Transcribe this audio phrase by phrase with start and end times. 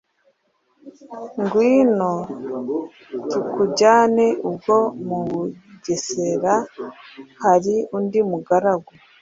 [1.41, 2.13] «ngwino
[3.29, 4.25] tukujyane!
[4.47, 4.77] ubwo
[5.07, 6.53] mu bugesera
[7.43, 8.91] hari undi mugaragu